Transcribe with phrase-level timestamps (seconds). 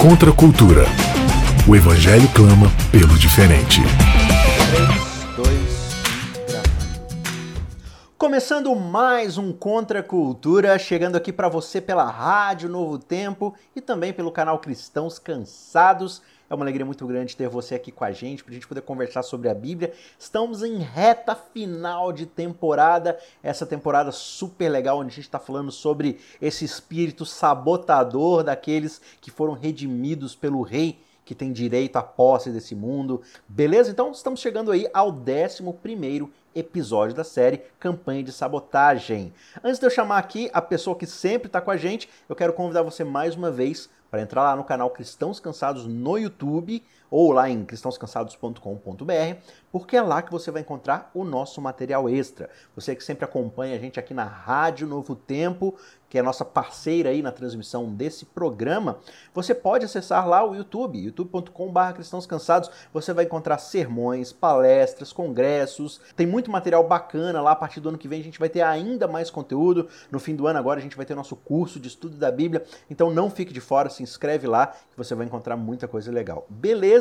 [0.00, 0.84] Contra a cultura.
[1.66, 3.80] O Evangelho clama pelo diferente.
[5.34, 5.76] 3, 2,
[8.18, 13.80] Começando mais um Contra a Cultura, chegando aqui para você pela Rádio Novo Tempo e
[13.80, 16.22] também pelo canal Cristãos Cansados.
[16.48, 18.82] É uma alegria muito grande ter você aqui com a gente, para a gente poder
[18.82, 19.92] conversar sobre a Bíblia.
[20.18, 25.72] Estamos em reta final de temporada, essa temporada super legal, onde a gente está falando
[25.72, 32.50] sobre esse espírito sabotador daqueles que foram redimidos pelo Rei que tem direito à posse
[32.50, 33.20] desse mundo.
[33.48, 33.90] Beleza?
[33.90, 39.34] Então estamos chegando aí ao 11 episódio da série Campanha de Sabotagem.
[39.62, 42.52] Antes de eu chamar aqui a pessoa que sempre está com a gente, eu quero
[42.52, 47.32] convidar você mais uma vez para entrar lá no canal Cristãos Cansados no YouTube ou
[47.32, 52.48] lá em cristãoscansados.com.br, porque é lá que você vai encontrar o nosso material extra.
[52.74, 55.76] Você que sempre acompanha a gente aqui na Rádio Novo Tempo,
[56.08, 58.98] que é nossa parceira aí na transmissão desse programa,
[59.34, 62.70] você pode acessar lá o YouTube, youtube.com.br cristãos cansados.
[62.92, 67.52] Você vai encontrar sermões, palestras, congressos, tem muito material bacana lá.
[67.52, 69.88] A partir do ano que vem a gente vai ter ainda mais conteúdo.
[70.10, 72.64] No fim do ano agora a gente vai ter nosso curso de estudo da Bíblia.
[72.88, 76.46] Então não fique de fora, se inscreve lá que você vai encontrar muita coisa legal.
[76.48, 76.95] Beleza?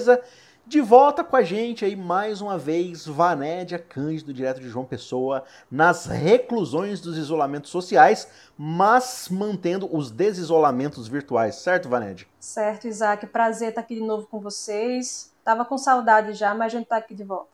[0.68, 5.44] De volta com a gente aí mais uma vez, Vanédia Cândido, direto de João Pessoa,
[5.70, 12.26] nas reclusões dos isolamentos sociais, mas mantendo os desisolamentos virtuais, certo, Vanédia?
[12.40, 13.28] Certo, Isaac.
[13.28, 15.32] Prazer estar aqui de novo com vocês.
[15.44, 17.52] Tava com saudade já, mas a gente tá aqui de volta.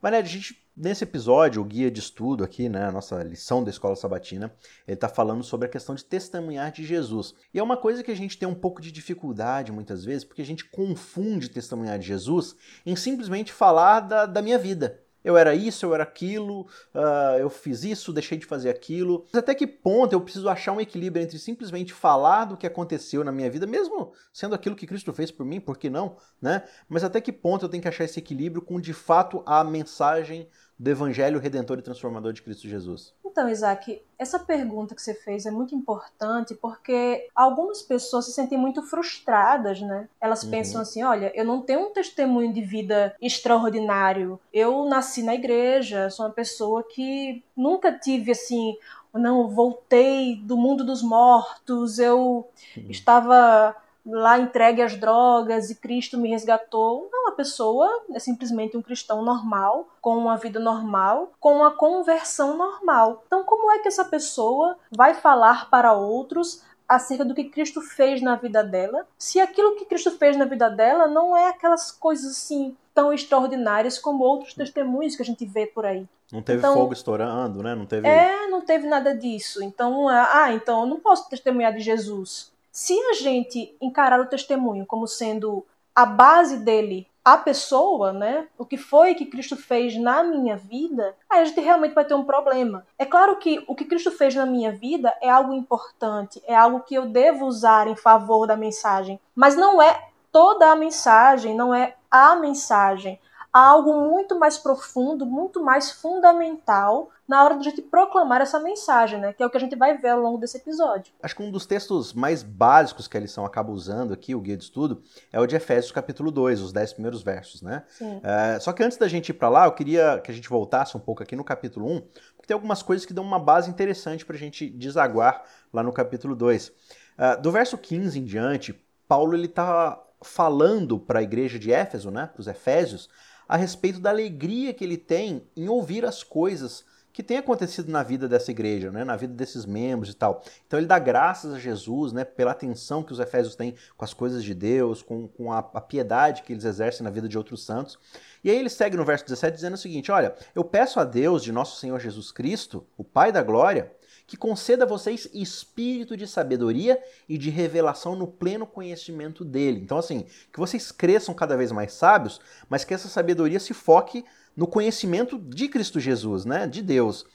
[0.00, 3.70] Vanédia, a gente Nesse episódio, o guia de estudo aqui, né, a nossa lição da
[3.70, 4.52] Escola Sabatina,
[4.88, 7.32] ele está falando sobre a questão de testemunhar de Jesus.
[7.54, 10.42] E é uma coisa que a gente tem um pouco de dificuldade muitas vezes, porque
[10.42, 15.00] a gente confunde testemunhar de Jesus em simplesmente falar da, da minha vida.
[15.24, 19.24] Eu era isso, eu era aquilo, uh, eu fiz isso, deixei de fazer aquilo.
[19.32, 23.24] Mas até que ponto eu preciso achar um equilíbrio entre simplesmente falar do que aconteceu
[23.24, 26.64] na minha vida, mesmo sendo aquilo que Cristo fez por mim, por que não, né?
[26.86, 30.46] Mas até que ponto eu tenho que achar esse equilíbrio com de fato a mensagem
[30.78, 33.14] do Evangelho Redentor e Transformador de Cristo Jesus?
[33.24, 38.56] Então, Isaac, essa pergunta que você fez é muito importante porque algumas pessoas se sentem
[38.56, 40.08] muito frustradas, né?
[40.20, 40.50] Elas uhum.
[40.50, 44.38] pensam assim: olha, eu não tenho um testemunho de vida extraordinário.
[44.52, 48.76] Eu nasci na igreja, sou uma pessoa que nunca tive assim.
[49.12, 52.86] Não, voltei do mundo dos mortos, eu uhum.
[52.88, 53.76] estava
[54.06, 57.08] lá entregue às drogas e Cristo me resgatou.
[57.10, 62.56] Não, a pessoa é simplesmente um cristão normal, com uma vida normal, com uma conversão
[62.56, 63.22] normal.
[63.26, 68.20] Então, como é que essa pessoa vai falar para outros acerca do que Cristo fez
[68.20, 72.32] na vida dela, se aquilo que Cristo fez na vida dela não é aquelas coisas
[72.32, 76.06] assim tão extraordinárias como outros testemunhos que a gente vê por aí.
[76.32, 77.74] Não teve então, fogo estourando, né?
[77.74, 78.06] Não teve.
[78.06, 79.62] É, não teve nada disso.
[79.62, 82.53] Então, ah, então eu não posso testemunhar de Jesus.
[82.74, 85.64] Se a gente encarar o testemunho como sendo
[85.94, 88.48] a base dele, a pessoa, né?
[88.58, 92.14] O que foi que Cristo fez na minha vida, aí a gente realmente vai ter
[92.14, 92.84] um problema.
[92.98, 96.80] É claro que o que Cristo fez na minha vida é algo importante, é algo
[96.80, 101.72] que eu devo usar em favor da mensagem, mas não é toda a mensagem, não
[101.72, 103.20] é a mensagem
[103.54, 108.58] há algo muito mais profundo, muito mais fundamental na hora de a gente proclamar essa
[108.58, 109.32] mensagem, né?
[109.32, 111.12] Que é o que a gente vai ver ao longo desse episódio.
[111.22, 114.56] Acho que um dos textos mais básicos que a lição acaba usando aqui, o guia
[114.56, 117.84] de estudo, é o de Efésios capítulo 2, os 10 primeiros versos, né?
[118.24, 120.96] É, só que antes da gente ir para lá, eu queria que a gente voltasse
[120.96, 124.26] um pouco aqui no capítulo 1, porque tem algumas coisas que dão uma base interessante
[124.26, 126.72] para a gente desaguar lá no capítulo 2.
[127.16, 128.74] É, do verso 15 em diante,
[129.06, 133.08] Paulo ele está falando para a igreja de Éfeso, né, para os Efésios,
[133.48, 136.84] a respeito da alegria que ele tem em ouvir as coisas
[137.14, 140.42] que têm acontecido na vida dessa igreja, né, na vida desses membros e tal.
[140.66, 144.12] Então ele dá graças a Jesus né, pela atenção que os Efésios têm com as
[144.12, 147.64] coisas de Deus, com, com a, a piedade que eles exercem na vida de outros
[147.64, 147.96] santos.
[148.42, 151.44] E aí ele segue no verso 17 dizendo o seguinte: Olha, eu peço a Deus
[151.44, 153.92] de nosso Senhor Jesus Cristo, o Pai da Glória,
[154.26, 159.80] que conceda a vocês espírito de sabedoria e de revelação no pleno conhecimento dele.
[159.80, 164.24] Então, assim, que vocês cresçam cada vez mais sábios, mas que essa sabedoria se foque
[164.56, 166.66] no conhecimento de Cristo Jesus, né?
[166.66, 167.26] De Deus.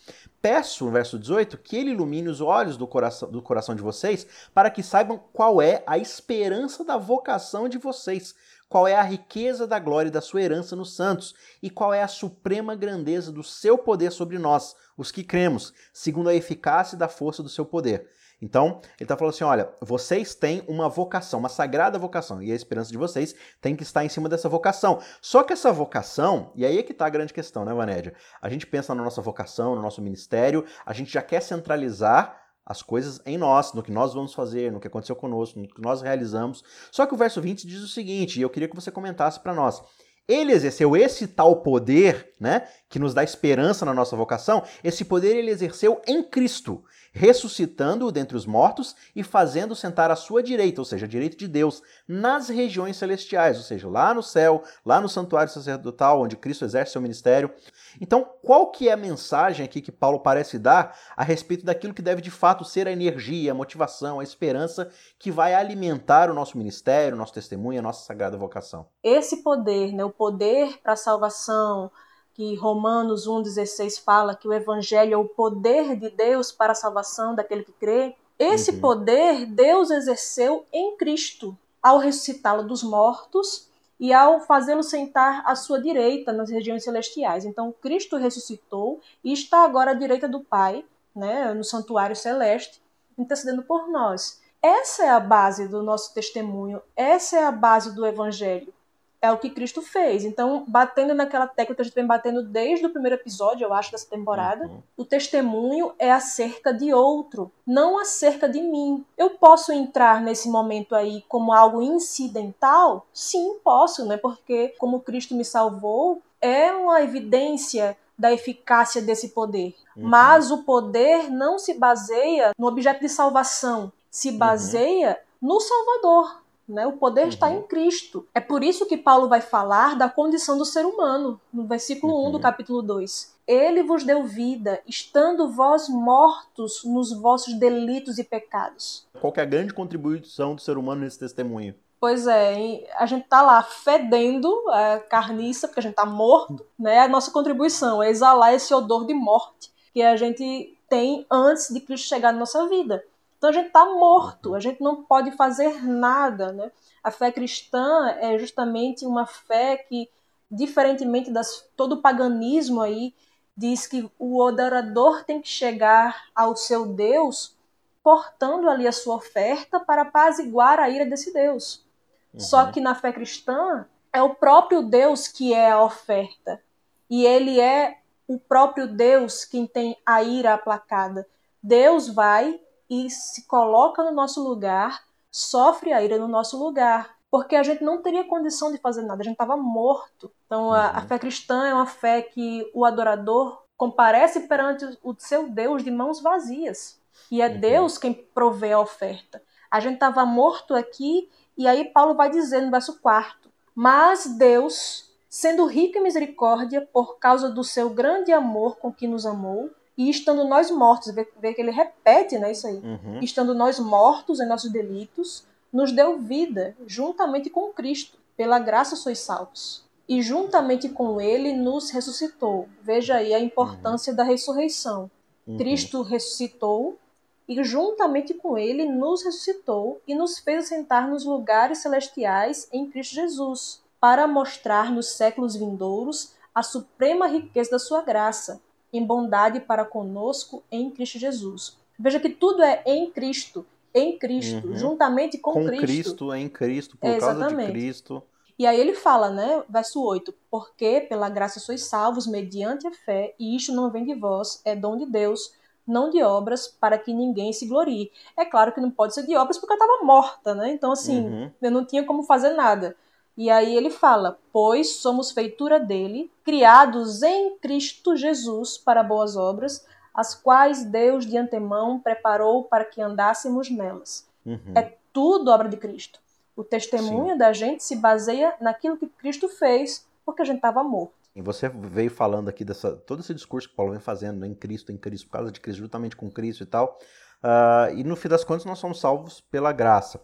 [0.42, 4.70] Peço, verso 18, que ele ilumine os olhos do coração, do coração de vocês, para
[4.70, 8.34] que saibam qual é a esperança da vocação de vocês,
[8.70, 12.08] qual é a riqueza da glória da sua herança nos santos, e qual é a
[12.08, 17.42] suprema grandeza do seu poder sobre nós, os que cremos, segundo a eficácia da força
[17.42, 18.08] do seu poder.
[18.42, 22.56] Então, ele está falando assim: olha, vocês têm uma vocação, uma sagrada vocação, e a
[22.56, 25.02] esperança de vocês tem que estar em cima dessa vocação.
[25.22, 28.14] Só que essa vocação, e aí é que está a grande questão, né, Vanédia?
[28.42, 32.84] A gente pensa na nossa vocação, no nosso ministério, a gente já quer centralizar as
[32.84, 36.04] coisas em nós, no que nós vamos fazer, no que aconteceu conosco, no que nós
[36.04, 36.64] realizamos.
[36.92, 39.56] Só que o verso 20 diz o seguinte, e eu queria que você comentasse para
[39.56, 39.82] nós.
[40.28, 45.36] Ele exerceu esse tal poder, né, que nos dá esperança na nossa vocação, esse poder
[45.36, 46.84] ele exerceu em Cristo
[47.20, 51.50] ressuscitando-o dentre os mortos e fazendo sentar à sua direita, ou seja, a direita de
[51.50, 56.64] Deus, nas regiões celestiais, ou seja, lá no céu, lá no santuário sacerdotal, onde Cristo
[56.64, 57.52] exerce seu ministério.
[58.00, 62.02] Então, qual que é a mensagem aqui que Paulo parece dar a respeito daquilo que
[62.02, 64.90] deve de fato ser a energia, a motivação, a esperança
[65.20, 68.88] que vai alimentar o nosso ministério, o nosso testemunho, a nossa sagrada vocação?
[69.04, 71.92] Esse poder, né, o poder para a salvação,
[72.40, 77.36] que Romanos 1,16 fala que o evangelho é o poder de Deus para a salvação
[77.36, 78.16] daquele que crê.
[78.40, 78.80] Esse uhum.
[78.80, 83.68] poder Deus exerceu em Cristo, ao ressuscitá-lo dos mortos
[84.00, 87.44] e ao fazê-lo sentar à sua direita nas regiões celestiais.
[87.44, 92.82] Então, Cristo ressuscitou e está agora à direita do Pai, né, no santuário celeste,
[93.18, 94.40] intercedendo por nós.
[94.62, 98.74] Essa é a base do nosso testemunho, essa é a base do evangelho
[99.22, 100.24] é o que Cristo fez.
[100.24, 103.92] Então, batendo naquela tecla que a gente vem batendo desde o primeiro episódio, eu acho,
[103.92, 104.82] dessa temporada, uhum.
[104.98, 109.06] o testemunho é acerca de outro, não acerca de mim.
[109.18, 113.06] Eu posso entrar nesse momento aí como algo incidental?
[113.14, 114.18] Sim, posso, né?
[114.18, 119.76] Porque como Cristo me salvou, é uma evidência da eficácia desse poder.
[119.96, 120.08] Uhum.
[120.08, 124.38] Mas o poder não se baseia no objeto de salvação, se uhum.
[124.38, 125.50] baseia uhum.
[125.50, 126.39] no Salvador.
[126.70, 126.86] Né?
[126.86, 127.30] O poder uhum.
[127.30, 128.28] está em Cristo.
[128.34, 132.28] É por isso que Paulo vai falar da condição do ser humano, no versículo uhum.
[132.28, 133.36] 1 do capítulo 2.
[133.48, 139.08] Ele vos deu vida, estando vós mortos nos vossos delitos e pecados.
[139.20, 141.74] Qual é a grande contribuição do ser humano nesse testemunho?
[142.00, 147.00] Pois é, a gente tá lá fedendo a carniça, porque a gente tá morto, né?
[147.00, 151.82] A nossa contribuição é exalar esse odor de morte que a gente tem antes de
[151.82, 153.04] Cristo chegar na nossa vida.
[153.40, 156.52] Então a gente está morto, a gente não pode fazer nada.
[156.52, 156.70] Né?
[157.02, 160.10] A fé cristã é justamente uma fé que,
[160.52, 163.16] diferentemente das todo o paganismo aí,
[163.56, 167.58] diz que o adorador tem que chegar ao seu Deus
[168.04, 171.86] portando ali a sua oferta para apaziguar a ira desse Deus.
[172.34, 172.40] Uhum.
[172.42, 176.62] Só que na fé cristã é o próprio Deus que é a oferta.
[177.10, 181.26] E ele é o próprio Deus quem tem a ira aplacada.
[181.64, 182.60] Deus vai
[182.90, 187.84] e se coloca no nosso lugar, sofre a ira no nosso lugar, porque a gente
[187.84, 190.32] não teria condição de fazer nada, a gente estava morto.
[190.46, 191.08] Então a, a, uhum.
[191.08, 196.22] fé cristã é uma fé que o adorador comparece perante o seu Deus de mãos
[196.22, 197.00] vazias.
[197.30, 197.60] E é uhum.
[197.60, 199.42] Deus quem provê a oferta.
[199.70, 205.14] A gente estava morto aqui, e aí Paulo vai dizer no verso 4: Mas Deus,
[205.30, 209.70] sendo rico em misericórdia, por causa do seu grande amor com que nos amou,
[210.00, 212.78] e estando nós mortos, vê, vê que ele repete né, isso aí.
[212.78, 213.20] Uhum.
[213.22, 218.18] Estando nós mortos em nossos delitos, nos deu vida, juntamente com Cristo.
[218.38, 219.84] Pela graça sois salvos.
[220.08, 222.70] E juntamente com ele nos ressuscitou.
[222.82, 224.16] Veja aí a importância uhum.
[224.16, 225.12] da ressurreição.
[225.46, 225.58] Uhum.
[225.58, 226.98] Cristo ressuscitou
[227.46, 233.16] e juntamente com ele nos ressuscitou e nos fez sentar nos lugares celestiais em Cristo
[233.16, 239.86] Jesus, para mostrar nos séculos vindouros a suprema riqueza da sua graça em bondade para
[239.86, 241.78] conosco em Cristo Jesus.
[241.98, 244.76] Veja que tudo é em Cristo, em Cristo, uhum.
[244.76, 245.86] juntamente com, com Cristo.
[245.86, 248.24] Cristo, em Cristo, por é, causa de Cristo.
[248.58, 253.34] E aí ele fala, né, verso 8, porque pela graça sois salvos mediante a fé,
[253.40, 255.54] e isto não vem de vós, é dom de Deus,
[255.88, 258.12] não de obras, para que ninguém se glorie.
[258.38, 260.72] É claro que não pode ser de obras porque eu estava morta, né?
[260.72, 261.52] Então, assim, uhum.
[261.62, 262.96] eu não tinha como fazer nada.
[263.40, 269.88] E aí ele fala: Pois somos feitura dele, criados em Cristo Jesus para boas obras,
[270.14, 274.28] as quais Deus de antemão preparou para que andássemos nelas.
[274.46, 274.74] Uhum.
[274.76, 276.20] É tudo obra de Cristo.
[276.54, 277.38] O testemunho Sim.
[277.38, 281.14] da gente se baseia naquilo que Cristo fez, porque a gente estava morto.
[281.34, 284.92] E você veio falando aqui dessa todo esse discurso que Paulo vem fazendo em Cristo,
[284.92, 287.00] em Cristo, por causa de Cristo, justamente com Cristo e tal.
[287.42, 290.20] Uh, e no fim das contas nós somos salvos pela graça.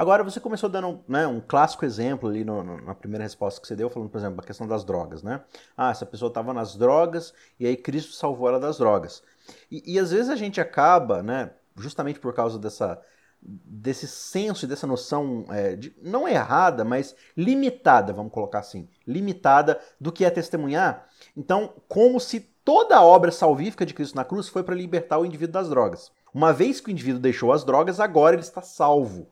[0.00, 3.66] Agora, você começou dando né, um clássico exemplo ali no, no, na primeira resposta que
[3.66, 5.42] você deu, falando, por exemplo, a questão das drogas, né?
[5.76, 9.22] Ah, essa pessoa estava nas drogas e aí Cristo salvou ela das drogas.
[9.70, 12.98] E, e às vezes a gente acaba, né, justamente por causa dessa,
[13.42, 19.78] desse senso e dessa noção, é, de, não errada, mas limitada, vamos colocar assim, limitada
[20.00, 21.06] do que é testemunhar.
[21.36, 25.26] Então, como se toda a obra salvífica de Cristo na cruz foi para libertar o
[25.26, 26.10] indivíduo das drogas.
[26.32, 29.28] Uma vez que o indivíduo deixou as drogas, agora ele está salvo.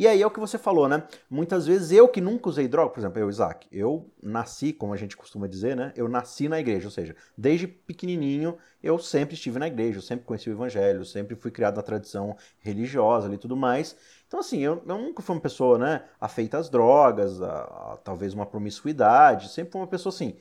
[0.00, 1.02] E aí é o que você falou, né?
[1.28, 4.96] Muitas vezes eu que nunca usei droga, por exemplo, eu, Isaac, eu nasci, como a
[4.96, 5.92] gente costuma dizer, né?
[5.94, 10.24] Eu nasci na igreja, ou seja, desde pequenininho eu sempre estive na igreja, eu sempre
[10.24, 13.94] conheci o evangelho, sempre fui criado na tradição religiosa e tudo mais.
[14.26, 18.32] Então, assim, eu, eu, nunca fui uma pessoa, né, afeita às drogas, a, a, talvez
[18.32, 20.34] uma promiscuidade, sempre fui uma pessoa, assim,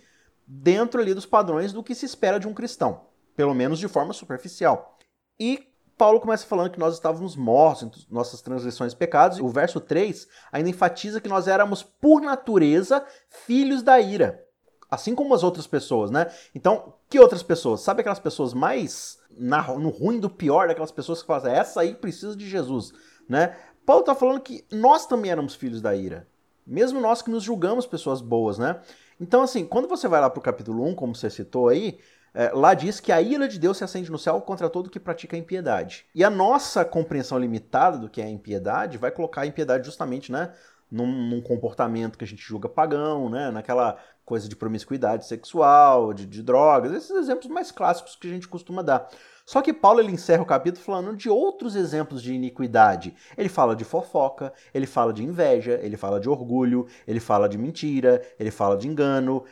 [0.48, 4.14] dentro ali dos padrões do que se espera de um cristão, pelo menos de forma
[4.14, 4.98] superficial.
[5.38, 5.69] E
[6.00, 9.38] Paulo começa falando que nós estávamos mortos em nossas transgressões e pecados.
[9.38, 14.42] O verso 3 ainda enfatiza que nós éramos, por natureza, filhos da ira.
[14.90, 16.32] Assim como as outras pessoas, né?
[16.56, 17.82] Então, que outras pessoas?
[17.82, 21.82] Sabe aquelas pessoas mais na, no ruim do pior, daquelas pessoas que falam assim, essa
[21.82, 22.94] aí precisa de Jesus,
[23.28, 23.58] né?
[23.86, 26.26] Paulo está falando que nós também éramos filhos da ira.
[26.66, 28.80] Mesmo nós que nos julgamos pessoas boas, né?
[29.20, 32.00] Então, assim, quando você vai lá para o capítulo 1, como você citou aí,
[32.34, 35.00] é, lá diz que a ira de Deus se acende no céu contra todo que
[35.00, 36.06] pratica a impiedade.
[36.14, 40.32] E a nossa compreensão limitada do que é a impiedade vai colocar a impiedade justamente,
[40.32, 40.52] né?
[40.92, 43.52] Num, num, comportamento que a gente julga pagão, né?
[43.52, 48.48] Naquela coisa de promiscuidade sexual, de, de, drogas, esses exemplos mais clássicos que a gente
[48.48, 49.08] costuma dar.
[49.46, 53.16] Só que Paulo ele encerra o capítulo falando de outros exemplos de iniquidade.
[53.36, 57.58] Ele fala de fofoca, ele fala de inveja, ele fala de orgulho, ele fala de
[57.58, 59.44] mentira, ele fala de engano,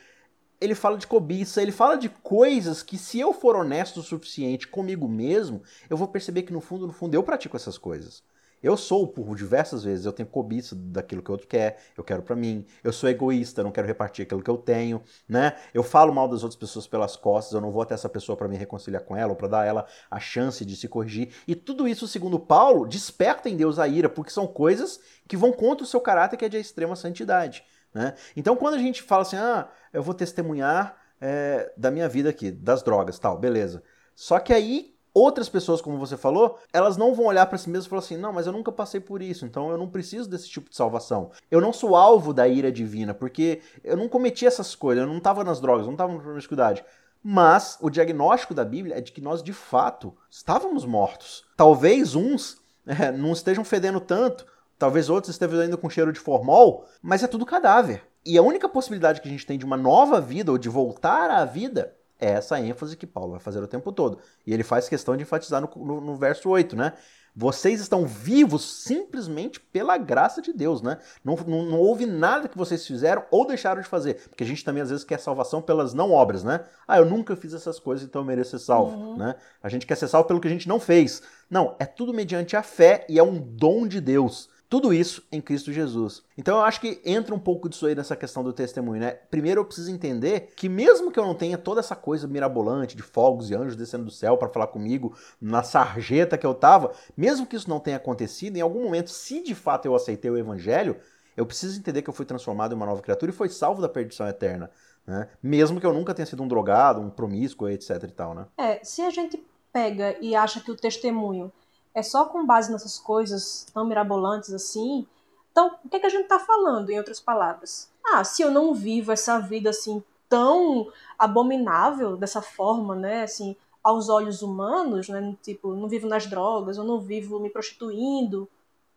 [0.60, 4.68] ele fala de cobiça, ele fala de coisas que se eu for honesto o suficiente
[4.68, 8.24] comigo mesmo, eu vou perceber que no fundo, no fundo, eu pratico essas coisas.
[8.62, 12.24] Eu sou, por diversas vezes, eu tenho cobiça daquilo que o outro quer, eu quero
[12.24, 12.66] para mim.
[12.84, 15.56] Eu sou egoísta, não quero repartir aquilo que eu tenho, né?
[15.74, 18.48] Eu falo mal das outras pessoas pelas costas, eu não vou até essa pessoa para
[18.48, 21.30] me reconciliar com ela ou para dar a ela a chance de se corrigir.
[21.48, 25.52] E tudo isso, segundo Paulo, desperta em Deus a ira, porque são coisas que vão
[25.54, 27.64] contra o seu caráter, que é de extrema santidade.
[27.94, 28.14] Né?
[28.36, 32.52] Então, quando a gente fala assim, ah, eu vou testemunhar é, da minha vida aqui,
[32.52, 33.84] das drogas, tal, beleza.
[34.16, 37.86] Só que aí outras pessoas, como você falou, elas não vão olhar para si mesmas
[37.86, 40.48] e falar assim: não, mas eu nunca passei por isso, então eu não preciso desse
[40.48, 41.32] tipo de salvação.
[41.50, 45.18] Eu não sou alvo da ira divina, porque eu não cometi essas coisas, eu não
[45.18, 46.86] estava nas drogas, eu não estava na promiscuidade.
[47.24, 51.44] Mas o diagnóstico da Bíblia é de que nós de fato estávamos mortos.
[51.58, 54.46] Talvez uns é, não estejam fedendo tanto,
[54.78, 58.04] Talvez outros estejam ainda com cheiro de formol, mas é tudo cadáver.
[58.26, 61.30] E a única possibilidade que a gente tem de uma nova vida ou de voltar
[61.30, 64.20] à vida é essa ênfase que Paulo vai fazer o tempo todo.
[64.46, 66.94] E ele faz questão de enfatizar no, no, no verso 8, né?
[67.40, 70.98] Vocês estão vivos simplesmente pela graça de Deus, né?
[71.24, 74.16] Não, não, não, houve nada que vocês fizeram ou deixaram de fazer.
[74.28, 76.66] Porque a gente também às vezes quer salvação pelas não obras, né?
[76.88, 79.18] Ah, eu nunca fiz essas coisas, então eu mereço ser salvo, uhum.
[79.18, 79.36] né?
[79.62, 81.22] A gente quer ser salvo pelo que a gente não fez.
[81.48, 84.50] Não, é tudo mediante a fé e é um dom de Deus.
[84.70, 86.24] Tudo isso em Cristo Jesus.
[86.38, 89.12] Então eu acho que entra um pouco disso aí nessa questão do testemunho, né?
[89.12, 93.02] Primeiro eu preciso entender que mesmo que eu não tenha toda essa coisa mirabolante de
[93.02, 97.46] fogos e anjos descendo do céu para falar comigo na sarjeta que eu tava, mesmo
[97.46, 100.98] que isso não tenha acontecido, em algum momento, se de fato eu aceitei o evangelho,
[101.38, 103.88] eu preciso entender que eu fui transformado em uma nova criatura e foi salvo da
[103.88, 104.70] perdição eterna.
[105.06, 105.30] Né?
[105.42, 108.46] Mesmo que eu nunca tenha sido um drogado, um promíscuo, etc e tal, né?
[108.58, 111.50] É, se a gente pega e acha que o testemunho
[111.98, 115.08] é só com base nessas coisas tão mirabolantes assim.
[115.52, 117.90] Então, o que, é que a gente está falando, em outras palavras?
[118.06, 124.10] Ah, se eu não vivo essa vida assim tão abominável dessa forma, né, assim, aos
[124.10, 128.48] olhos humanos, né, tipo, não vivo nas drogas, eu não vivo me prostituindo,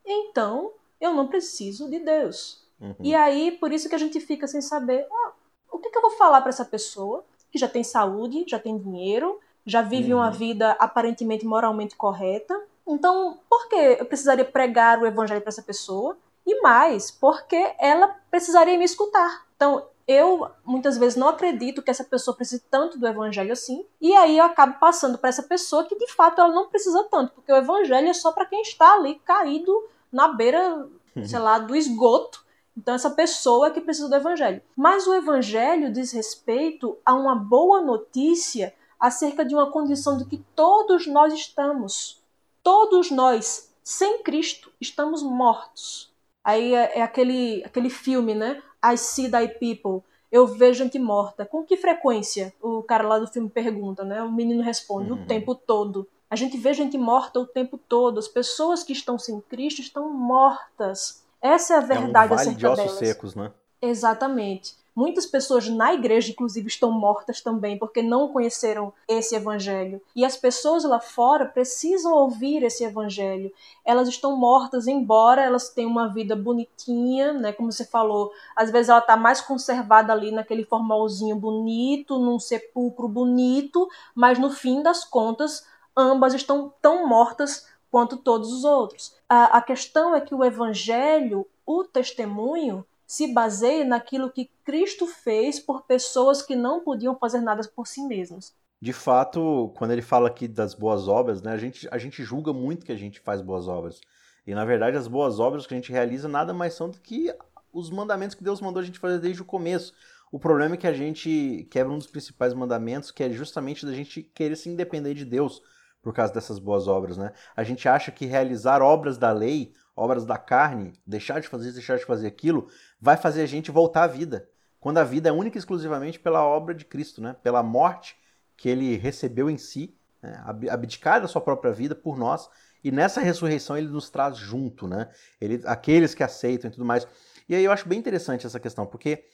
[0.05, 2.63] então eu não preciso de Deus.
[2.79, 2.95] Uhum.
[3.01, 5.33] E aí, por isso que a gente fica sem saber, ah,
[5.73, 8.59] o que, é que eu vou falar para essa pessoa que já tem saúde, já
[8.59, 10.21] tem dinheiro, já vive uhum.
[10.21, 15.63] uma vida aparentemente moralmente correta, então, por que eu precisaria pregar o evangelho para essa
[15.63, 16.17] pessoa?
[16.47, 19.47] E mais, porque ela precisaria me escutar.
[19.57, 24.13] Então, eu muitas vezes não acredito que essa pessoa precise tanto do evangelho assim, e
[24.17, 27.53] aí eu acabo passando para essa pessoa que de fato ela não precisa tanto, porque
[27.53, 29.73] o evangelho é só para quem está ali caído
[30.11, 30.89] na beira,
[31.25, 32.45] sei lá, do esgoto.
[32.77, 34.61] Então essa pessoa é que precisa do evangelho.
[34.77, 40.39] Mas o evangelho diz respeito a uma boa notícia acerca de uma condição de que
[40.57, 42.20] todos nós estamos.
[42.63, 46.13] Todos nós, sem Cristo, estamos mortos.
[46.45, 48.63] Aí é, é aquele, aquele filme, né?
[48.85, 50.03] I see thy people.
[50.31, 51.45] Eu vejo gente morta.
[51.45, 52.53] Com que frequência?
[52.61, 54.23] O cara lá do filme pergunta, né?
[54.23, 55.23] O menino responde: uhum.
[55.23, 56.09] o tempo todo.
[56.31, 58.19] A gente vê gente morta o tempo todo.
[58.19, 61.25] As pessoas que estão sem Cristo estão mortas.
[61.43, 62.99] Essa é a verdade é um vale de ossos delas.
[62.99, 63.51] secos, né?
[63.83, 64.77] Exatamente.
[65.01, 69.99] Muitas pessoas na igreja, inclusive, estão mortas também porque não conheceram esse evangelho.
[70.15, 73.51] E as pessoas lá fora precisam ouvir esse evangelho.
[73.83, 77.51] Elas estão mortas, embora elas tenham uma vida bonitinha, né?
[77.51, 83.09] Como você falou, às vezes ela está mais conservada ali naquele formalzinho bonito, num sepulcro
[83.09, 85.67] bonito, mas no fim das contas,
[85.97, 89.17] ambas estão tão mortas quanto todos os outros.
[89.27, 95.59] A, a questão é que o evangelho, o testemunho, se baseia naquilo que Cristo fez
[95.59, 98.55] por pessoas que não podiam fazer nada por si mesmos.
[98.81, 102.53] De fato, quando ele fala aqui das boas obras, né, a, gente, a gente julga
[102.53, 104.01] muito que a gente faz boas obras.
[104.47, 107.35] E na verdade, as boas obras que a gente realiza nada mais são do que
[107.73, 109.93] os mandamentos que Deus mandou a gente fazer desde o começo.
[110.31, 113.93] O problema é que a gente quebra um dos principais mandamentos, que é justamente da
[113.93, 115.61] gente querer se independer de Deus
[116.01, 117.33] por causa dessas boas obras, né?
[117.57, 121.75] A gente acha que realizar obras da lei, obras da carne, deixar de fazer isso,
[121.75, 122.69] deixar de fazer aquilo,
[123.01, 124.49] vai fazer a gente voltar à vida.
[124.79, 127.37] Quando a vida é única e exclusivamente pela obra de Cristo, né?
[127.43, 128.17] Pela morte
[128.57, 130.43] que ele recebeu em si, né?
[130.71, 132.49] abdicar da sua própria vida por nós,
[132.83, 135.09] e nessa ressurreição ele nos traz junto, né?
[135.41, 137.07] Ele, aqueles que aceitam e tudo mais.
[137.49, 139.25] E aí eu acho bem interessante essa questão, porque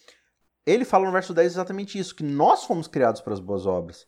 [0.64, 4.06] ele fala no verso 10 exatamente isso, que nós fomos criados para as boas obras.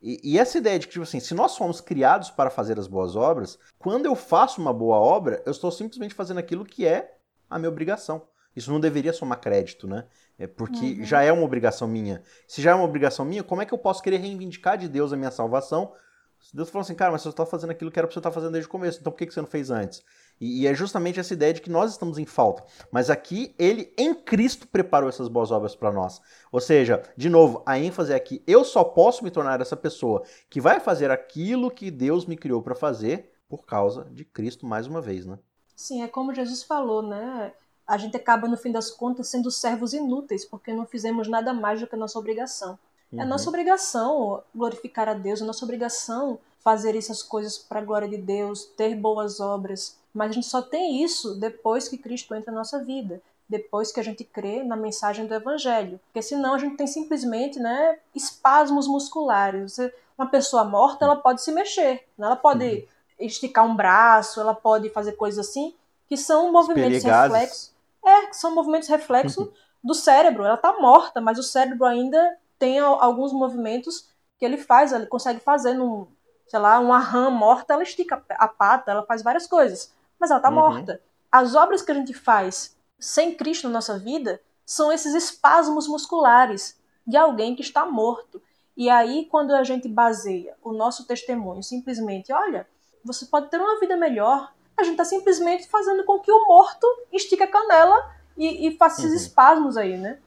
[0.00, 2.86] E, e, essa ideia de que, tipo assim, se nós fomos criados para fazer as
[2.86, 7.18] boas obras, quando eu faço uma boa obra, eu estou simplesmente fazendo aquilo que é
[7.50, 8.26] a minha obrigação.
[8.58, 10.04] Isso não deveria somar crédito, né?
[10.36, 11.04] É porque uhum.
[11.04, 12.22] já é uma obrigação minha.
[12.46, 15.12] Se já é uma obrigação minha, como é que eu posso querer reivindicar de Deus
[15.12, 15.92] a minha salvação?
[16.40, 18.30] Se Deus falou assim, cara, mas você está fazendo aquilo que era para você estar
[18.30, 20.02] tá fazendo desde o começo, então por que, que você não fez antes?
[20.40, 22.64] E, e, é justamente essa ideia de que nós estamos em falta.
[22.90, 26.20] Mas aqui, ele, em Cristo, preparou essas boas obras para nós.
[26.50, 30.22] Ou seja, de novo, a ênfase é que eu só posso me tornar essa pessoa
[30.50, 34.86] que vai fazer aquilo que Deus me criou para fazer por causa de Cristo, mais
[34.86, 35.38] uma vez, né?
[35.74, 37.52] Sim, é como Jesus falou, né?
[37.88, 41.80] A gente acaba, no fim das contas, sendo servos inúteis, porque não fizemos nada mais
[41.80, 42.78] do que a nossa obrigação.
[43.10, 43.20] Uhum.
[43.20, 47.80] É a nossa obrigação glorificar a Deus, é a nossa obrigação fazer essas coisas para
[47.80, 49.96] a glória de Deus, ter boas obras.
[50.12, 54.00] Mas a gente só tem isso depois que Cristo entra na nossa vida, depois que
[54.00, 55.98] a gente crê na mensagem do Evangelho.
[56.06, 59.78] Porque senão a gente tem simplesmente né, espasmos musculares.
[60.18, 62.26] Uma pessoa morta ela pode se mexer, né?
[62.26, 62.84] ela pode uhum.
[63.18, 65.74] esticar um braço, ela pode fazer coisas assim,
[66.06, 67.77] que são movimentos reflexos.
[68.08, 69.52] É, são movimentos reflexos uhum.
[69.82, 70.44] do cérebro.
[70.44, 75.40] Ela está morta, mas o cérebro ainda tem alguns movimentos que ele faz, ele consegue
[75.40, 76.06] fazer num,
[76.46, 80.38] sei lá, uma rã morta, ela estica a pata, ela faz várias coisas, mas ela
[80.38, 80.54] está uhum.
[80.54, 81.02] morta.
[81.30, 86.80] As obras que a gente faz sem Cristo na nossa vida são esses espasmos musculares
[87.06, 88.40] de alguém que está morto.
[88.76, 92.66] E aí, quando a gente baseia o nosso testemunho simplesmente, olha,
[93.04, 96.86] você pode ter uma vida melhor, a gente está simplesmente fazendo com que o morto
[97.12, 99.16] estique a canela e, e faça esses uhum.
[99.16, 100.18] espasmos aí, né?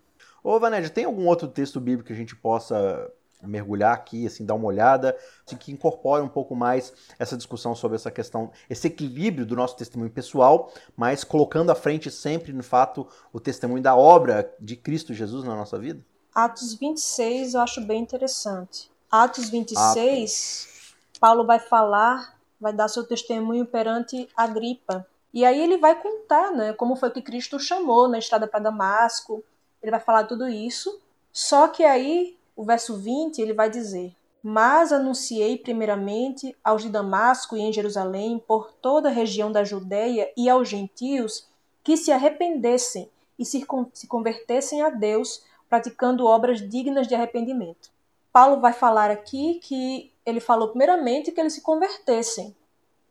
[0.44, 3.12] Ô, Vanédia, tem algum outro texto bíblico que a gente possa
[3.44, 7.96] mergulhar aqui, assim, dar uma olhada, assim, que incorpore um pouco mais essa discussão sobre
[7.96, 13.08] essa questão, esse equilíbrio do nosso testemunho pessoal, mas colocando à frente sempre, no fato,
[13.34, 16.04] o testemunho da obra de Cristo Jesus na nossa vida?
[16.34, 18.90] Atos 26 eu acho bem interessante.
[19.12, 20.96] Atos 26, Atos.
[21.20, 25.08] Paulo vai falar, vai dar seu testemunho perante Agripa.
[25.34, 29.44] E aí ele vai contar, né, como foi que Cristo chamou na estrada para Damasco.
[29.82, 31.02] Ele vai falar tudo isso.
[31.34, 37.58] Só que aí o verso 20 ele vai dizer: Mas anunciei primeiramente aos de Damasco
[37.58, 41.48] e em Jerusalém, por toda a região da Judéia e aos gentios,
[41.84, 43.66] que se arrependessem e se
[44.08, 47.90] convertessem a Deus, praticando obras dignas de arrependimento.
[48.32, 52.56] Paulo vai falar aqui que ele falou primeiramente que eles se convertessem,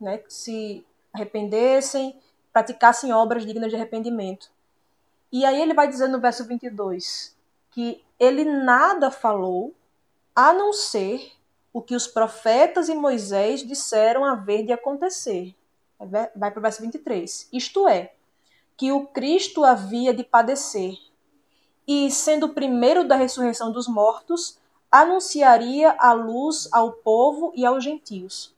[0.01, 0.19] né?
[0.19, 2.19] que se arrependessem,
[2.53, 4.51] praticassem obras dignas de arrependimento.
[5.33, 7.37] E aí ele vai dizer no verso 22
[7.71, 9.75] que ele nada falou
[10.35, 11.33] a não ser
[11.73, 15.55] o que os profetas e Moisés disseram haver de acontecer.
[15.99, 17.49] Vai para o verso 23.
[17.53, 18.13] Isto é,
[18.77, 20.97] que o Cristo havia de padecer
[21.87, 24.59] e, sendo o primeiro da ressurreição dos mortos,
[24.91, 28.55] anunciaria a luz ao povo e aos gentios.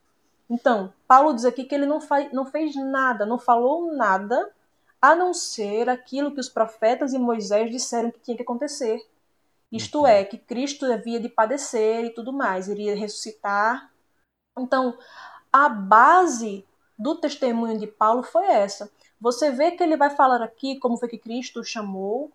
[0.48, 1.98] Então, Paulo diz aqui que ele não,
[2.32, 4.50] não fez nada, não falou nada,
[5.00, 9.04] a não ser aquilo que os profetas e Moisés disseram que tinha que acontecer.
[9.70, 13.90] Isto é, que Cristo havia de padecer e tudo mais, iria ressuscitar.
[14.56, 14.96] Então,
[15.52, 16.64] a base
[16.98, 18.90] do testemunho de Paulo foi essa.
[19.20, 22.30] Você vê que ele vai falar aqui como foi que Cristo o chamou,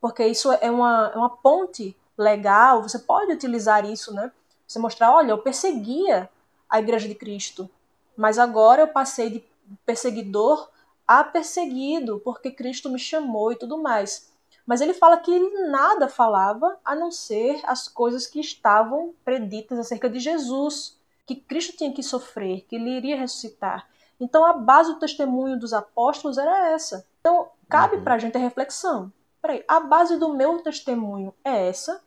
[0.00, 4.30] porque isso é uma, é uma ponte legal, você pode utilizar isso, né?
[4.66, 6.28] Você mostrar, olha, eu perseguia
[6.68, 7.68] a igreja de Cristo,
[8.16, 9.44] mas agora eu passei de
[9.84, 10.68] perseguidor
[11.06, 14.30] a perseguido, porque Cristo me chamou e tudo mais.
[14.66, 19.78] Mas ele fala que ele nada falava a não ser as coisas que estavam preditas
[19.78, 23.88] acerca de Jesus, que Cristo tinha que sofrer, que ele iria ressuscitar.
[24.20, 27.04] Então a base do testemunho dos apóstolos era essa.
[27.20, 28.04] Então cabe uhum.
[28.04, 29.12] para a gente a reflexão.
[29.40, 32.02] Peraí, a base do meu testemunho é essa?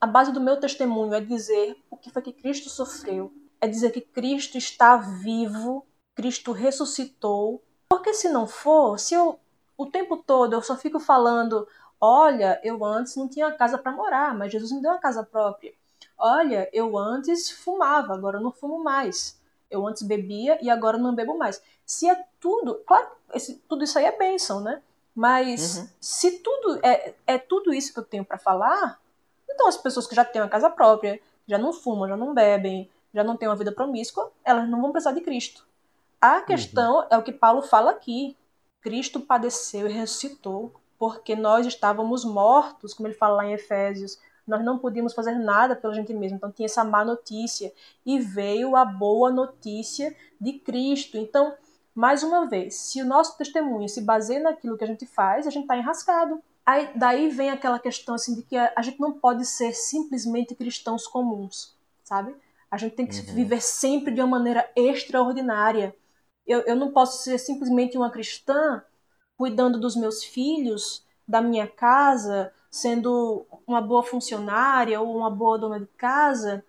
[0.00, 3.90] A base do meu testemunho é dizer o que foi que Cristo sofreu, é dizer
[3.90, 5.84] que Cristo está vivo,
[6.14, 7.62] Cristo ressuscitou.
[7.88, 9.40] Porque se não for, se eu
[9.76, 11.66] o tempo todo eu só fico falando,
[12.00, 15.72] olha, eu antes não tinha casa para morar, mas Jesus me deu uma casa própria.
[16.16, 19.40] Olha, eu antes fumava, agora eu não fumo mais.
[19.70, 21.62] Eu antes bebia e agora não bebo mais.
[21.84, 24.82] Se é tudo, claro, esse, tudo isso aí é bênção, né?
[25.14, 25.88] Mas uhum.
[26.00, 29.00] se tudo é, é tudo isso que eu tenho para falar,
[29.58, 32.88] então as pessoas que já têm uma casa própria, já não fumam, já não bebem,
[33.12, 35.66] já não têm uma vida promíscua, elas não vão precisar de Cristo.
[36.20, 37.06] A questão uhum.
[37.10, 38.36] é o que Paulo fala aqui.
[38.80, 44.20] Cristo padeceu e ressuscitou porque nós estávamos mortos, como ele fala lá em Efésios.
[44.46, 46.36] Nós não podíamos fazer nada pela gente mesmo.
[46.36, 47.72] Então tinha essa má notícia.
[48.06, 51.18] E veio a boa notícia de Cristo.
[51.18, 51.52] Então,
[51.92, 55.50] mais uma vez, se o nosso testemunho se baseia naquilo que a gente faz, a
[55.50, 56.40] gente está enrascado.
[56.68, 60.54] Aí, daí vem aquela questão assim de que a, a, gente não pode ser simplesmente
[60.54, 62.36] cristãos comuns, sabe?
[62.70, 63.34] A gente tem que uhum.
[63.34, 65.96] viver sempre de uma maneira extraordinária.
[66.46, 68.82] Eu, eu não posso ser simplesmente uma cristã
[69.34, 75.80] cuidando dos meus filhos, da minha casa, sendo uma boa funcionária ou uma boa dona
[75.80, 76.62] de casa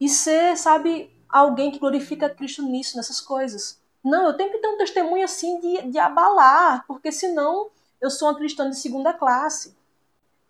[0.00, 3.80] e ser, sabe, alguém que glorifica Cristo nisso, nessas coisas.
[4.04, 7.68] Não, eu tenho que ter um testemunho assim de, de abalar, porque senão
[8.00, 9.76] eu sou uma cristã de segunda classe.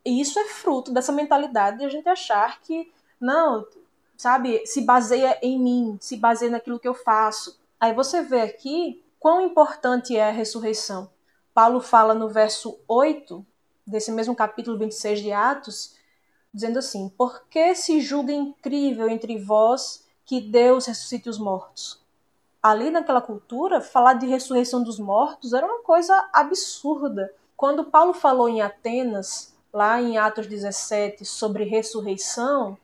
[0.05, 3.67] E isso é fruto dessa mentalidade de a gente achar que, não,
[4.17, 7.59] sabe, se baseia em mim, se baseia naquilo que eu faço.
[7.79, 11.11] Aí você vê aqui quão importante é a ressurreição.
[11.53, 13.45] Paulo fala no verso 8
[13.87, 15.97] desse mesmo capítulo 26 de Atos,
[16.53, 22.01] dizendo assim: Por que se julga incrível entre vós que Deus ressuscite os mortos?
[22.63, 27.33] Ali naquela cultura, falar de ressurreição dos mortos era uma coisa absurda.
[27.61, 32.75] Quando Paulo falou em Atenas, lá em Atos 17, sobre ressurreição,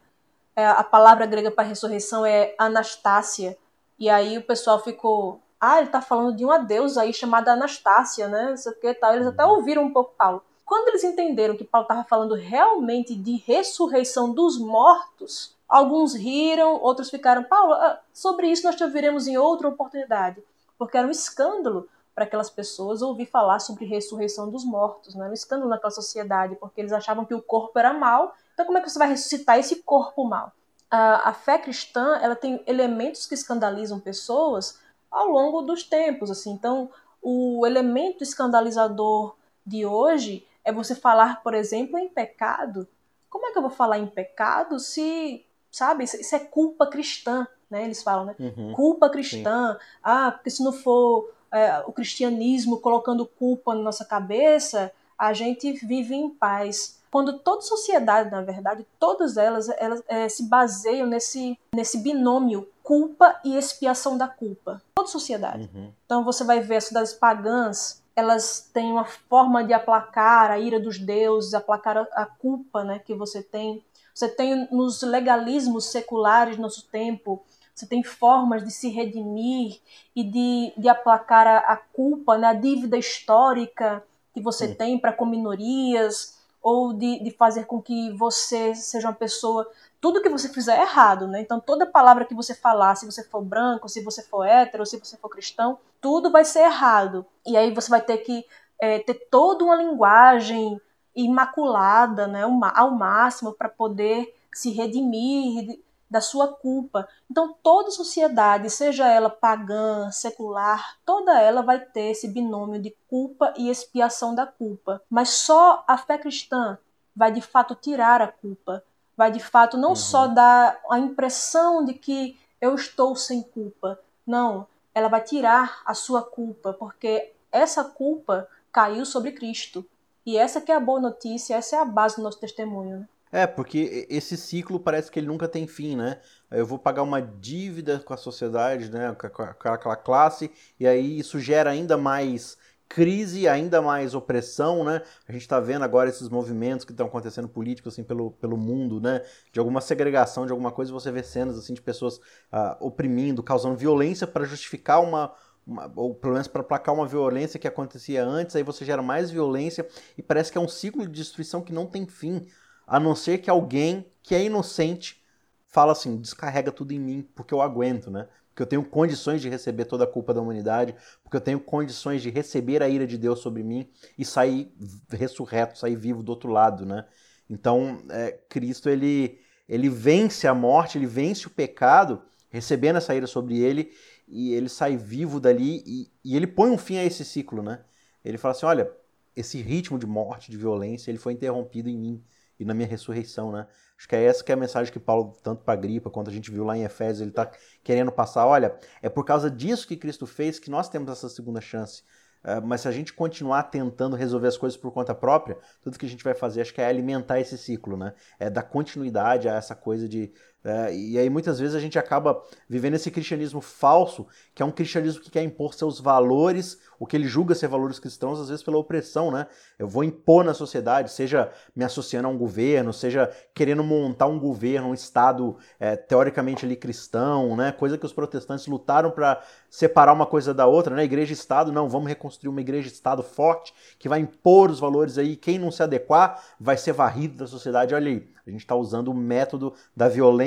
[0.55, 3.57] é, a palavra grega para ressurreição é Anastácia.
[3.99, 8.29] E aí o pessoal ficou, ah, ele está falando de uma deusa aí chamada Anastácia,
[8.29, 8.53] né?
[8.53, 9.15] Isso que tal.
[9.15, 10.43] Eles até ouviram um pouco Paulo.
[10.63, 17.09] Quando eles entenderam que Paulo estava falando realmente de ressurreição dos mortos, alguns riram, outros
[17.09, 20.45] ficaram, Paulo, ah, sobre isso nós te ouviremos em outra oportunidade,
[20.79, 25.25] porque era um escândalo para aquelas pessoas ouvir falar sobre ressurreição dos mortos, né?
[25.25, 28.79] Era um escândalo naquela sociedade, porque eles achavam que o corpo era mal, então como
[28.79, 30.51] é que você vai ressuscitar esse corpo mal?
[30.91, 36.53] A, a fé cristã, ela tem elementos que escandalizam pessoas, ao longo dos tempos, assim.
[36.53, 42.89] Então, o elemento escandalizador de hoje é você falar, por exemplo, em pecado.
[43.29, 47.85] Como é que eu vou falar em pecado se, sabe, isso é culpa cristã, né?
[47.85, 48.37] Eles falam, né?
[48.39, 48.73] Uhum.
[48.73, 49.75] Culpa cristã.
[49.75, 49.87] Sim.
[50.03, 55.73] Ah, porque se não for é, o cristianismo colocando culpa na nossa cabeça, a gente
[55.73, 61.59] vive em paz quando toda sociedade, na verdade, todas elas, elas é, se baseiam nesse,
[61.75, 64.83] nesse binômio culpa e expiação da culpa.
[64.95, 65.71] Toda sociedade.
[65.75, 65.91] Uhum.
[66.05, 70.79] Então você vai ver as cidades pagãs, elas têm uma forma de aplacar a ira
[70.79, 73.83] dos deuses, aplacar a, a culpa né, que você tem.
[74.15, 77.43] Você tem nos legalismos seculares do nosso tempo,
[77.77, 79.79] você tem formas de se redimir
[80.15, 85.13] e de, de aplacar a, a culpa, né, a dívida histórica que você tem para
[85.13, 89.71] com minorias, ou de, de fazer com que você seja uma pessoa.
[90.01, 91.41] Tudo que você fizer é errado, né?
[91.41, 94.99] Então, toda palavra que você falar, se você for branco, se você for hétero, se
[94.99, 97.25] você for cristão, tudo vai ser errado.
[97.47, 98.45] E aí você vai ter que
[98.81, 100.81] é, ter toda uma linguagem
[101.15, 107.09] imaculada, né, ao máximo, para poder se redimir da sua culpa.
[107.31, 113.53] Então, toda sociedade, seja ela pagã, secular, toda ela vai ter esse binômio de culpa
[113.57, 115.03] e expiação da culpa.
[115.11, 116.79] Mas só a fé cristã
[117.15, 118.85] vai de fato tirar a culpa,
[119.17, 119.97] vai de fato não uhum.
[119.97, 123.99] só dar a impressão de que eu estou sem culpa.
[124.27, 129.85] Não, ela vai tirar a sua culpa, porque essa culpa caiu sobre Cristo.
[130.25, 133.09] E essa que é a boa notícia, essa é a base do nosso testemunho.
[133.37, 136.21] É, porque esse ciclo parece que ele nunca tem fim, né?
[136.51, 139.15] Eu vou pagar uma dívida com a sociedade, né?
[139.15, 142.57] Com aquela classe, e aí isso gera ainda mais
[142.89, 145.03] crise, ainda mais opressão, né?
[145.29, 149.03] A gente está vendo agora esses movimentos que estão acontecendo políticos assim pelo, pelo mundo,
[149.03, 149.23] né?
[149.53, 153.77] De alguma segregação, de alguma coisa, você vê cenas assim de pessoas uh, oprimindo, causando
[153.77, 155.35] violência para justificar uma,
[155.67, 159.31] uma, ou pelo menos para placar uma violência que acontecia antes, aí você gera mais
[159.31, 162.47] violência e parece que é um ciclo de destruição que não tem fim
[162.87, 165.23] a não ser que alguém que é inocente
[165.67, 168.29] fala assim, descarrega tudo em mim, porque eu aguento, né?
[168.49, 172.23] Porque eu tenho condições de receber toda a culpa da humanidade, porque eu tenho condições
[172.23, 174.73] de receber a ira de Deus sobre mim e sair
[175.11, 177.05] ressurreto, sair vivo do outro lado, né?
[177.51, 183.27] Então, é, Cristo, ele, ele vence a morte, ele vence o pecado, recebendo essa ira
[183.27, 183.93] sobre ele,
[184.27, 187.81] e ele sai vivo dali e, e ele põe um fim a esse ciclo, né?
[188.25, 188.91] Ele fala assim, olha,
[189.37, 192.25] esse ritmo de morte, de violência, ele foi interrompido em mim
[192.59, 193.67] e na minha ressurreição, né?
[193.99, 196.33] Acho que é essa que é a mensagem que Paulo, tanto para Gripa, quanto a
[196.33, 197.51] gente viu lá em Efésios, ele está
[197.83, 198.47] querendo passar.
[198.47, 202.03] Olha, é por causa disso que Cristo fez que nós temos essa segunda chance.
[202.45, 206.07] Uh, mas se a gente continuar tentando resolver as coisas por conta própria, tudo que
[206.07, 208.15] a gente vai fazer acho que é alimentar esse ciclo, né?
[208.39, 210.33] É dar continuidade a essa coisa de
[210.67, 214.73] é, e aí muitas vezes a gente acaba vivendo esse cristianismo falso, que é um
[214.73, 218.65] cristianismo que quer impor seus valores, o que ele julga ser valores cristãos, às vezes
[218.65, 219.47] pela opressão, né?
[219.79, 224.41] Eu vou impor na sociedade, seja me associando a um governo, seja querendo montar um
[224.41, 227.71] governo, um Estado é, teoricamente ali cristão, né?
[227.71, 229.41] Coisa que os protestantes lutaram para
[229.71, 231.05] separar uma coisa da outra, né?
[231.05, 234.81] Igreja e Estado, não, vamos reconstruir uma igreja e Estado forte, que vai impor os
[234.81, 237.95] valores aí, quem não se adequar vai ser varrido da sociedade.
[237.95, 240.46] Olha aí, a gente está usando o método da violência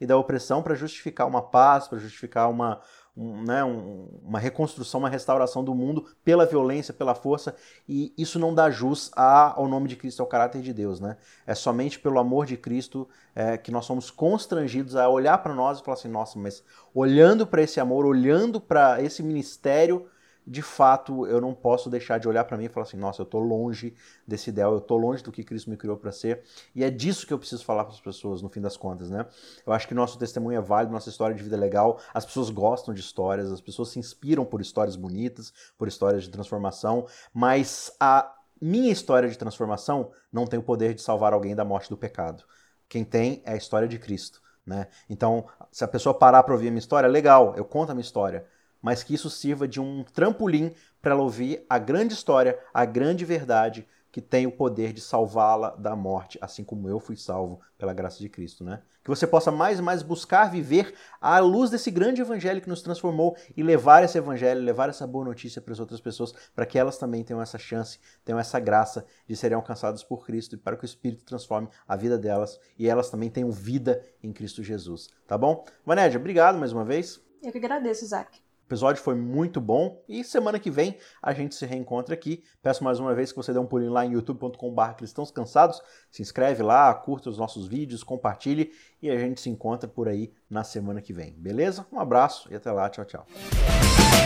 [0.00, 2.80] e da opressão para justificar uma paz, para justificar uma,
[3.16, 7.54] um, né, um, uma reconstrução, uma restauração do mundo pela violência, pela força,
[7.88, 11.00] e isso não dá jus ao nome de Cristo, ao caráter de Deus.
[11.00, 11.16] Né?
[11.46, 15.78] É somente pelo amor de Cristo é, que nós somos constrangidos a olhar para nós
[15.78, 16.62] e falar assim: nossa, mas
[16.94, 20.06] olhando para esse amor, olhando para esse ministério
[20.46, 23.24] de fato eu não posso deixar de olhar para mim e falar assim, nossa, eu
[23.24, 23.94] estou longe
[24.26, 27.26] desse ideal, eu estou longe do que Cristo me criou para ser, e é disso
[27.26, 29.26] que eu preciso falar para as pessoas no fim das contas, né?
[29.66, 32.50] Eu acho que nosso testemunho é válido, nossa história de vida é legal, as pessoas
[32.50, 37.92] gostam de histórias, as pessoas se inspiram por histórias bonitas, por histórias de transformação, mas
[37.98, 41.96] a minha história de transformação não tem o poder de salvar alguém da morte do
[41.96, 42.44] pecado.
[42.88, 44.40] Quem tem é a história de Cristo.
[44.64, 44.88] Né?
[45.08, 48.02] Então, se a pessoa parar para ouvir a minha história, legal, eu conto a minha
[48.02, 48.46] história
[48.80, 53.24] mas que isso sirva de um trampolim para ela ouvir a grande história, a grande
[53.24, 53.86] verdade
[54.16, 58.18] que tem o poder de salvá-la da morte, assim como eu fui salvo pela graça
[58.18, 58.80] de Cristo, né?
[59.04, 62.80] Que você possa mais e mais buscar viver à luz desse grande evangelho que nos
[62.80, 66.78] transformou e levar esse evangelho, levar essa boa notícia para as outras pessoas, para que
[66.78, 70.78] elas também tenham essa chance, tenham essa graça de serem alcançadas por Cristo e para
[70.78, 75.10] que o Espírito transforme a vida delas e elas também tenham vida em Cristo Jesus,
[75.26, 75.62] tá bom?
[75.84, 77.20] Vanédia, obrigado mais uma vez.
[77.42, 78.45] Eu que agradeço, Isaac.
[78.66, 82.42] O episódio foi muito bom e semana que vem a gente se reencontra aqui.
[82.60, 86.20] Peço mais uma vez que você dê um pulinho lá em youtube.com.br cristãos cansados, se
[86.20, 90.64] inscreve lá, curta os nossos vídeos, compartilhe e a gente se encontra por aí na
[90.64, 91.32] semana que vem.
[91.38, 91.86] Beleza?
[91.92, 92.90] Um abraço e até lá.
[92.90, 93.26] Tchau, tchau.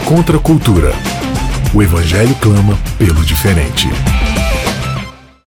[0.08, 0.92] Contra a cultura.
[1.76, 3.88] O evangelho clama pelo diferente.